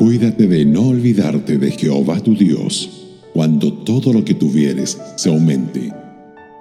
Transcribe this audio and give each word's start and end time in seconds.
Cuídate 0.00 0.46
de 0.46 0.64
no 0.64 0.88
olvidarte 0.88 1.58
de 1.58 1.72
Jehová 1.72 2.20
tu 2.20 2.34
Dios, 2.34 3.20
cuando 3.34 3.70
todo 3.70 4.14
lo 4.14 4.24
que 4.24 4.32
tuvieres 4.32 4.98
se 5.16 5.28
aumente. 5.28 5.92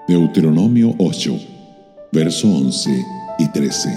Deuteronomio 0.09 0.93
8, 0.98 1.39
verso 2.12 2.54
11 2.54 2.89
y 3.39 3.48
13. 3.54 3.89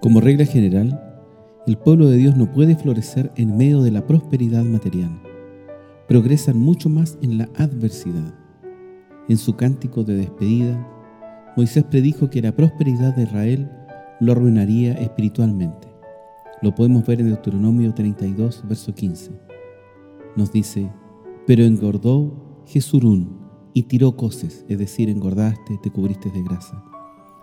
Como 0.00 0.20
regla 0.20 0.46
general, 0.46 1.00
el 1.66 1.76
pueblo 1.78 2.08
de 2.08 2.18
Dios 2.18 2.36
no 2.36 2.52
puede 2.52 2.76
florecer 2.76 3.32
en 3.34 3.56
medio 3.56 3.82
de 3.82 3.90
la 3.90 4.06
prosperidad 4.06 4.62
material. 4.62 5.29
Progresan 6.10 6.58
mucho 6.58 6.88
más 6.88 7.16
en 7.22 7.38
la 7.38 7.48
adversidad. 7.56 8.34
En 9.28 9.36
su 9.36 9.54
cántico 9.54 10.02
de 10.02 10.16
despedida, 10.16 10.76
Moisés 11.56 11.84
predijo 11.84 12.28
que 12.28 12.42
la 12.42 12.50
prosperidad 12.50 13.14
de 13.14 13.22
Israel 13.22 13.70
lo 14.18 14.32
arruinaría 14.32 14.94
espiritualmente. 14.94 15.86
Lo 16.62 16.74
podemos 16.74 17.06
ver 17.06 17.20
en 17.20 17.28
Deuteronomio 17.28 17.94
32, 17.94 18.64
verso 18.66 18.92
15. 18.92 19.30
Nos 20.34 20.50
dice, 20.50 20.90
pero 21.46 21.62
engordó 21.62 22.64
Jesurún 22.66 23.38
y 23.72 23.84
tiró 23.84 24.16
coces, 24.16 24.64
es 24.68 24.78
decir, 24.80 25.10
engordaste, 25.10 25.78
te 25.80 25.92
cubriste 25.92 26.28
de 26.32 26.42
grasa. 26.42 26.82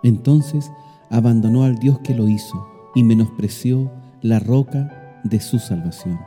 Entonces 0.03 0.69
abandonó 1.09 1.63
al 1.63 1.77
Dios 1.77 1.99
que 1.99 2.13
lo 2.13 2.27
hizo 2.27 2.67
y 2.95 3.03
menospreció 3.03 3.89
la 4.21 4.39
roca 4.39 5.21
de 5.23 5.39
su 5.39 5.57
salvación. 5.57 6.19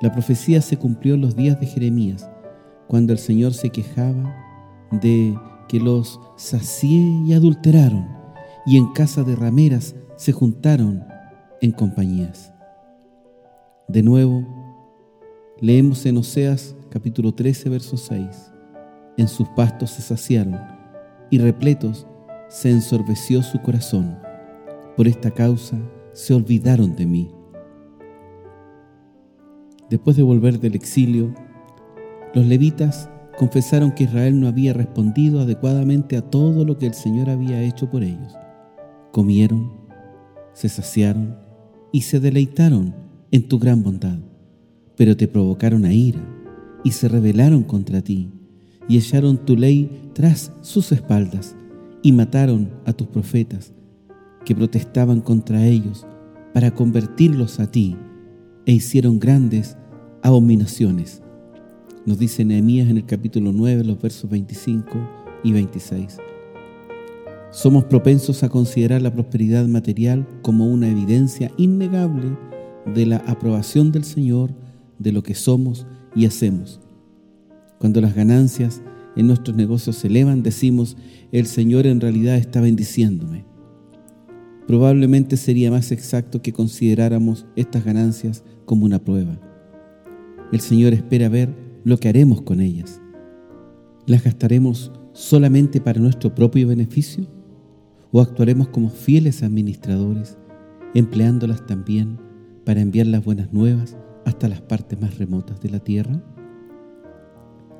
La 0.00 0.10
profecía 0.12 0.62
se 0.62 0.78
cumplió 0.78 1.14
en 1.14 1.20
los 1.20 1.36
días 1.36 1.60
de 1.60 1.66
Jeremías, 1.66 2.30
cuando 2.88 3.12
el 3.12 3.18
Señor 3.18 3.52
se 3.52 3.68
quejaba 3.68 4.34
de 4.90 5.38
que 5.68 5.78
los 5.78 6.18
sacié 6.36 7.00
y 7.26 7.34
adulteraron, 7.34 8.08
y 8.64 8.78
en 8.78 8.92
casa 8.92 9.24
de 9.24 9.36
rameras 9.36 9.94
se 10.16 10.32
juntaron 10.32 11.04
en 11.60 11.72
compañías. 11.72 12.52
De 13.88 14.02
nuevo, 14.02 14.46
leemos 15.60 16.06
en 16.06 16.16
Oseas 16.16 16.74
capítulo 16.88 17.32
13, 17.34 17.68
verso 17.68 17.96
6. 17.96 18.52
En 19.18 19.28
sus 19.28 19.48
pastos 19.50 19.90
se 19.90 20.02
saciaron, 20.02 20.58
y 21.28 21.38
repletos 21.38 22.06
se 22.48 22.70
ensorbeció 22.70 23.42
su 23.42 23.60
corazón. 23.60 24.18
Por 24.96 25.06
esta 25.06 25.30
causa 25.30 25.76
se 26.12 26.32
olvidaron 26.32 26.96
de 26.96 27.06
mí. 27.06 27.39
Después 29.90 30.16
de 30.16 30.22
volver 30.22 30.60
del 30.60 30.76
exilio, 30.76 31.34
los 32.32 32.46
levitas 32.46 33.10
confesaron 33.36 33.90
que 33.90 34.04
Israel 34.04 34.38
no 34.38 34.46
había 34.46 34.72
respondido 34.72 35.40
adecuadamente 35.40 36.16
a 36.16 36.22
todo 36.22 36.64
lo 36.64 36.78
que 36.78 36.86
el 36.86 36.94
Señor 36.94 37.28
había 37.28 37.60
hecho 37.62 37.90
por 37.90 38.04
ellos. 38.04 38.32
Comieron, 39.10 39.72
se 40.52 40.68
saciaron 40.68 41.36
y 41.90 42.02
se 42.02 42.20
deleitaron 42.20 42.94
en 43.32 43.48
tu 43.48 43.58
gran 43.58 43.82
bondad, 43.82 44.20
pero 44.96 45.16
te 45.16 45.26
provocaron 45.26 45.84
a 45.84 45.92
ira 45.92 46.20
y 46.84 46.92
se 46.92 47.08
rebelaron 47.08 47.64
contra 47.64 48.00
ti 48.00 48.30
y 48.88 48.96
echaron 48.96 49.38
tu 49.38 49.56
ley 49.56 50.10
tras 50.12 50.52
sus 50.60 50.92
espaldas 50.92 51.56
y 52.02 52.12
mataron 52.12 52.70
a 52.84 52.92
tus 52.92 53.08
profetas 53.08 53.72
que 54.44 54.54
protestaban 54.54 55.20
contra 55.20 55.66
ellos 55.66 56.06
para 56.54 56.70
convertirlos 56.70 57.58
a 57.58 57.70
ti 57.70 57.96
e 58.66 58.72
hicieron 58.72 59.18
grandes 59.18 59.76
abominaciones. 60.22 61.22
Nos 62.06 62.18
dice 62.18 62.44
Nehemías 62.44 62.88
en 62.88 62.96
el 62.96 63.06
capítulo 63.06 63.52
9, 63.52 63.84
los 63.84 64.00
versos 64.00 64.30
25 64.30 64.90
y 65.44 65.52
26. 65.52 66.18
Somos 67.50 67.84
propensos 67.84 68.42
a 68.42 68.48
considerar 68.48 69.02
la 69.02 69.12
prosperidad 69.12 69.66
material 69.66 70.26
como 70.42 70.66
una 70.66 70.88
evidencia 70.88 71.50
innegable 71.56 72.36
de 72.94 73.06
la 73.06 73.18
aprobación 73.18 73.92
del 73.92 74.04
Señor 74.04 74.50
de 74.98 75.12
lo 75.12 75.22
que 75.22 75.34
somos 75.34 75.86
y 76.14 76.26
hacemos. 76.26 76.80
Cuando 77.78 78.00
las 78.00 78.14
ganancias 78.14 78.82
en 79.16 79.26
nuestros 79.26 79.56
negocios 79.56 79.96
se 79.96 80.06
elevan, 80.06 80.42
decimos, 80.42 80.96
el 81.32 81.46
Señor 81.46 81.86
en 81.86 82.00
realidad 82.00 82.36
está 82.36 82.60
bendiciéndome 82.60 83.50
probablemente 84.70 85.36
sería 85.36 85.68
más 85.68 85.90
exacto 85.90 86.42
que 86.42 86.52
consideráramos 86.52 87.44
estas 87.56 87.84
ganancias 87.84 88.44
como 88.66 88.84
una 88.84 89.00
prueba. 89.00 89.36
El 90.52 90.60
Señor 90.60 90.92
espera 90.92 91.28
ver 91.28 91.54
lo 91.84 91.98
que 91.98 92.08
haremos 92.08 92.42
con 92.42 92.60
ellas. 92.60 93.00
¿Las 94.06 94.24
gastaremos 94.24 94.92
solamente 95.12 95.80
para 95.80 96.00
nuestro 96.00 96.34
propio 96.34 96.68
beneficio? 96.68 97.26
¿O 98.12 98.20
actuaremos 98.20 98.68
como 98.68 98.90
fieles 98.90 99.42
administradores, 99.42 100.38
empleándolas 100.94 101.64
también 101.66 102.18
para 102.64 102.80
enviar 102.80 103.06
las 103.06 103.24
buenas 103.24 103.52
nuevas 103.52 103.96
hasta 104.24 104.48
las 104.48 104.60
partes 104.60 105.00
más 105.00 105.18
remotas 105.18 105.60
de 105.60 105.70
la 105.70 105.78
tierra? 105.78 106.22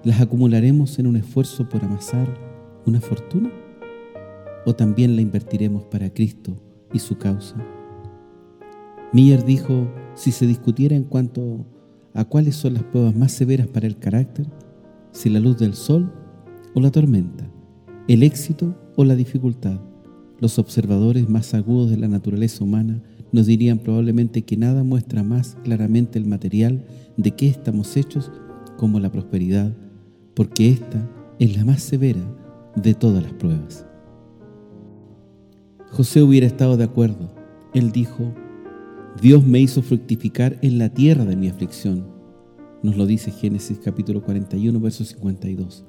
¿Las 0.04 0.20
acumularemos 0.20 0.98
en 0.98 1.06
un 1.06 1.16
esfuerzo 1.16 1.68
por 1.68 1.84
amasar 1.84 2.32
una 2.86 3.00
fortuna? 3.00 3.50
¿O 4.64 4.74
también 4.74 5.16
la 5.16 5.22
invertiremos 5.22 5.84
para 5.84 6.12
Cristo 6.12 6.56
y 6.92 6.98
su 6.98 7.18
causa. 7.18 7.56
Miller 9.12 9.44
dijo, 9.44 9.88
si 10.14 10.32
se 10.32 10.46
discutiera 10.46 10.96
en 10.96 11.04
cuanto 11.04 11.66
a 12.14 12.24
cuáles 12.24 12.56
son 12.56 12.74
las 12.74 12.82
pruebas 12.84 13.14
más 13.14 13.32
severas 13.32 13.68
para 13.68 13.86
el 13.86 13.98
carácter, 13.98 14.46
si 15.12 15.30
la 15.30 15.40
luz 15.40 15.58
del 15.58 15.74
sol 15.74 16.12
o 16.74 16.80
la 16.80 16.90
tormenta, 16.90 17.48
el 18.08 18.22
éxito 18.22 18.74
o 18.96 19.04
la 19.04 19.16
dificultad, 19.16 19.80
los 20.40 20.58
observadores 20.58 21.28
más 21.28 21.54
agudos 21.54 21.90
de 21.90 21.98
la 21.98 22.08
naturaleza 22.08 22.64
humana 22.64 23.02
nos 23.32 23.46
dirían 23.46 23.78
probablemente 23.78 24.42
que 24.42 24.56
nada 24.56 24.82
muestra 24.82 25.22
más 25.22 25.56
claramente 25.62 26.18
el 26.18 26.26
material 26.26 26.84
de 27.16 27.32
qué 27.32 27.46
estamos 27.46 27.96
hechos 27.96 28.30
como 28.76 28.98
la 28.98 29.12
prosperidad, 29.12 29.72
porque 30.34 30.70
esta 30.70 31.08
es 31.38 31.56
la 31.56 31.64
más 31.64 31.82
severa 31.82 32.20
de 32.74 32.94
todas 32.94 33.22
las 33.22 33.32
pruebas. 33.34 33.86
José 35.90 36.22
hubiera 36.22 36.46
estado 36.46 36.76
de 36.76 36.84
acuerdo. 36.84 37.30
Él 37.74 37.92
dijo, 37.92 38.32
Dios 39.20 39.44
me 39.44 39.60
hizo 39.60 39.82
fructificar 39.82 40.56
en 40.62 40.78
la 40.78 40.88
tierra 40.88 41.26
de 41.26 41.36
mi 41.36 41.48
aflicción. 41.48 42.06
Nos 42.82 42.96
lo 42.96 43.04
dice 43.04 43.30
Génesis 43.30 43.78
capítulo 43.78 44.22
41, 44.22 44.80
verso 44.80 45.04
52. 45.04 45.84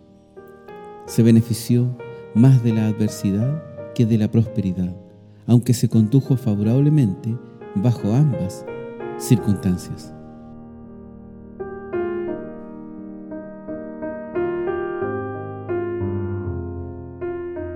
Se 1.05 1.23
benefició 1.23 1.97
más 2.35 2.61
de 2.61 2.73
la 2.73 2.87
adversidad 2.87 3.63
que 3.95 4.05
de 4.05 4.17
la 4.17 4.29
prosperidad, 4.29 4.93
aunque 5.47 5.73
se 5.73 5.87
condujo 5.87 6.35
favorablemente 6.35 7.33
bajo 7.75 8.13
ambas 8.13 8.65
circunstancias. 9.17 10.13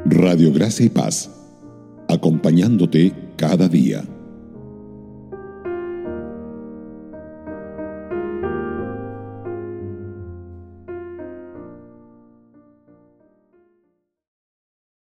Radio 0.05 0.51
Gracia 0.51 0.85
y 0.85 0.89
Paz 0.89 1.31
acompañándote 2.09 3.13
cada 3.37 3.69
día. 3.69 4.03